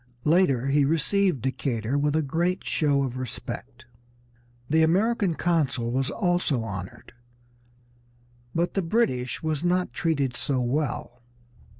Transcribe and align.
Later 0.25 0.65
he 0.65 0.83
received 0.83 1.43
Decatur 1.43 1.95
with 1.95 2.15
a 2.15 2.23
great 2.23 2.63
show 2.63 3.03
of 3.03 3.17
respect. 3.17 3.85
The 4.67 4.81
American 4.81 5.35
consul 5.35 5.91
was 5.91 6.09
also 6.09 6.63
honored, 6.63 7.13
but 8.55 8.73
the 8.73 8.81
British 8.81 9.43
was 9.43 9.63
not 9.63 9.93
treated 9.93 10.35
so 10.35 10.59
well. 10.59 11.21